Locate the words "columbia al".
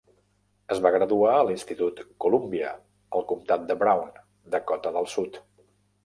2.25-3.25